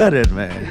[0.00, 0.69] it, man.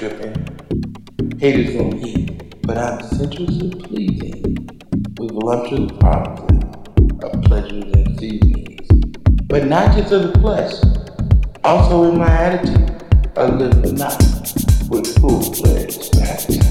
[0.00, 1.38] I ain't tripping.
[1.38, 4.54] Haters gon' hate, but I'm sensuously pleasing
[5.18, 6.62] with voluptuous promises
[7.22, 8.88] of pleasures and seasonings.
[9.46, 10.74] But not just of the flesh,
[11.64, 13.02] also in my attitude,
[13.36, 14.22] a little not
[14.88, 16.67] with full-fledged appetite.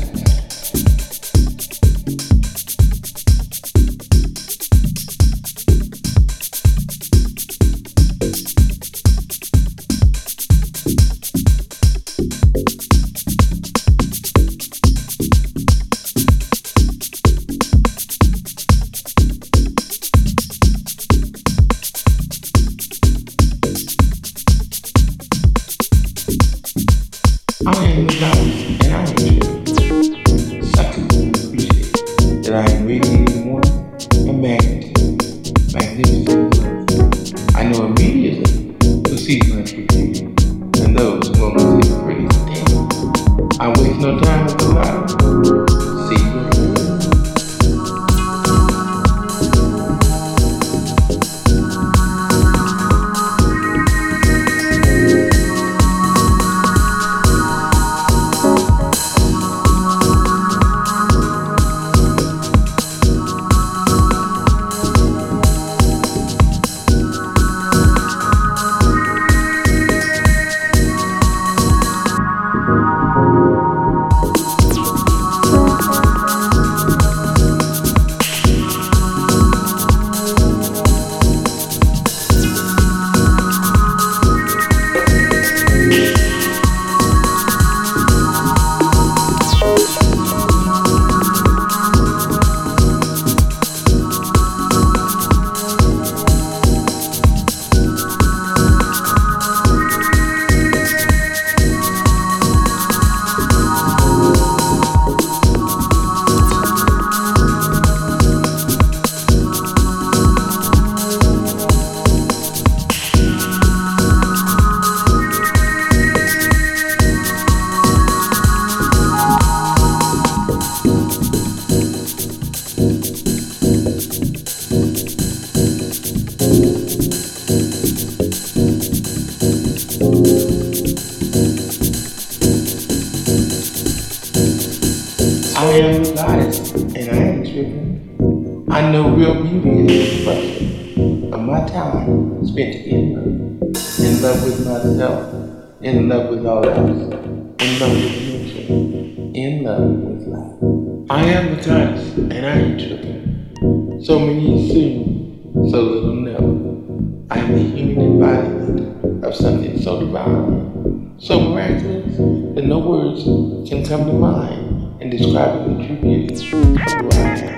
[158.22, 163.24] embodiment of something so divine, so miraculous that no words
[163.70, 166.36] can come to mind in describing the true beauty.
[166.36, 167.57] Of who I am.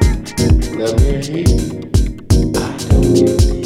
[0.77, 1.43] Love me or hate me,
[2.55, 3.58] I don't give